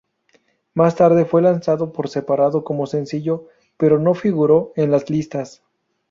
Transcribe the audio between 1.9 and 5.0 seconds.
por separado como sencillo, pero no figuró en